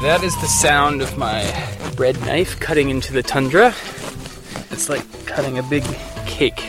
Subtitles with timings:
[0.00, 1.42] That is the sound of my
[1.96, 3.74] bread knife cutting into the tundra.
[4.70, 5.82] It's like cutting a big
[6.24, 6.64] cake.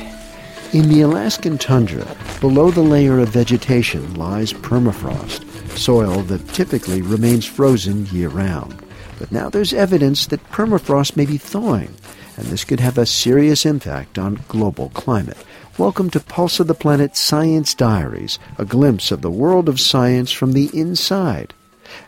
[0.73, 2.07] In the Alaskan tundra,
[2.41, 5.45] below the layer of vegetation lies permafrost,
[5.77, 8.81] soil that typically remains frozen year round.
[9.19, 11.93] But now there's evidence that permafrost may be thawing,
[12.35, 15.37] and this could have a serious impact on global climate.
[15.77, 20.31] Welcome to Pulse of the Planet Science Diaries, a glimpse of the world of science
[20.31, 21.53] from the inside.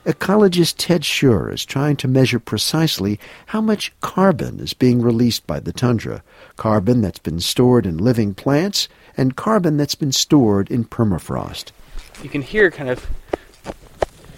[0.06, 5.60] Ecologist Ted Schuur is trying to measure precisely how much carbon is being released by
[5.60, 6.24] the tundra,
[6.58, 11.72] carbon that's been stored in living plants and carbon that's been stored in permafrost.
[12.24, 13.08] You can hear kind of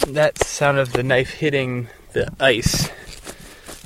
[0.08, 2.90] that sound of the knife hitting the ice.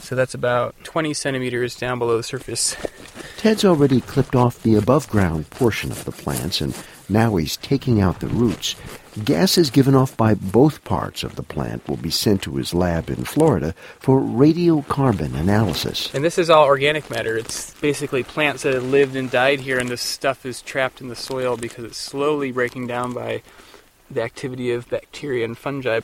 [0.02, 2.76] So that's about 20 centimeters down below the surface.
[3.48, 8.02] Ted's already clipped off the above ground portion of the plants and now he's taking
[8.02, 8.76] out the roots.
[9.24, 13.10] Gases given off by both parts of the plant will be sent to his lab
[13.10, 16.14] in Florida for radiocarbon analysis.
[16.14, 17.38] And this is all organic matter.
[17.38, 21.08] It's basically plants that have lived and died here, and this stuff is trapped in
[21.08, 23.44] the soil because it's slowly breaking down by
[24.10, 26.02] the activity of bacteria and fungi.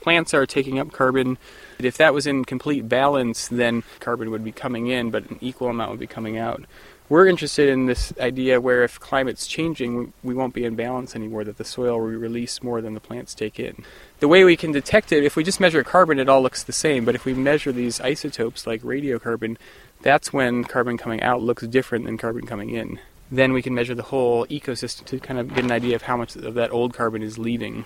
[0.00, 1.38] Plants are taking up carbon.
[1.78, 5.68] If that was in complete balance, then carbon would be coming in, but an equal
[5.68, 6.64] amount would be coming out
[7.08, 11.44] we're interested in this idea where if climate's changing, we won't be in balance anymore,
[11.44, 13.84] that the soil will release more than the plants take in.
[14.18, 16.72] The way we can detect it, if we just measure carbon, it all looks the
[16.72, 19.56] same, but if we measure these isotopes like radiocarbon,
[20.02, 22.98] that's when carbon coming out looks different than carbon coming in.
[23.30, 26.16] Then we can measure the whole ecosystem to kind of get an idea of how
[26.16, 27.84] much of that old carbon is leaving.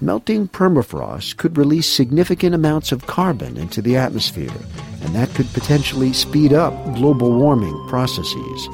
[0.00, 4.52] Melting permafrost could release significant amounts of carbon into the atmosphere,
[5.00, 8.68] and that could potentially speed up global warming processes.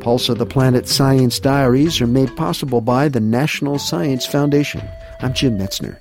[0.00, 4.88] Pulse of the Planet Science Diaries are made possible by the National Science Foundation.
[5.20, 5.98] I'm Jim Metzner.